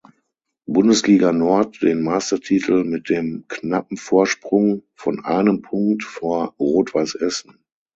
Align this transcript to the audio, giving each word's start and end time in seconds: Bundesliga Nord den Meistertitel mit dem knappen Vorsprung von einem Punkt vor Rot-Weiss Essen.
Bundesliga 0.65 1.31
Nord 1.31 1.83
den 1.83 2.01
Meistertitel 2.01 2.83
mit 2.85 3.07
dem 3.09 3.45
knappen 3.47 3.97
Vorsprung 3.97 4.81
von 4.95 5.23
einem 5.23 5.61
Punkt 5.61 6.01
vor 6.03 6.55
Rot-Weiss 6.57 7.13
Essen. 7.13 7.59